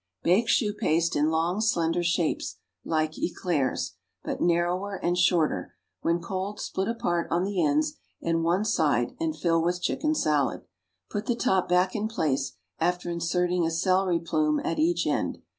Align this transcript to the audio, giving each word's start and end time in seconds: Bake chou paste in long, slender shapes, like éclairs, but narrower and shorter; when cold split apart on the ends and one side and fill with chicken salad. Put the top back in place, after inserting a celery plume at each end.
Bake 0.23 0.47
chou 0.47 0.73
paste 0.73 1.15
in 1.15 1.29
long, 1.29 1.61
slender 1.61 2.01
shapes, 2.01 2.55
like 2.83 3.11
éclairs, 3.19 3.91
but 4.23 4.41
narrower 4.41 4.95
and 4.95 5.15
shorter; 5.15 5.75
when 6.01 6.19
cold 6.19 6.59
split 6.59 6.87
apart 6.87 7.27
on 7.29 7.43
the 7.43 7.63
ends 7.63 7.97
and 8.19 8.43
one 8.43 8.65
side 8.65 9.15
and 9.19 9.37
fill 9.37 9.61
with 9.61 9.79
chicken 9.79 10.15
salad. 10.15 10.63
Put 11.11 11.27
the 11.27 11.35
top 11.35 11.69
back 11.69 11.95
in 11.95 12.07
place, 12.07 12.53
after 12.79 13.11
inserting 13.11 13.63
a 13.63 13.69
celery 13.69 14.17
plume 14.19 14.59
at 14.63 14.79
each 14.79 15.05
end. 15.05 15.43